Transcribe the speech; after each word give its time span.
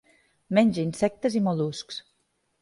Menja 0.57 0.85
insectes 0.87 1.37
i 1.41 1.43
mol·luscs. 1.49 2.01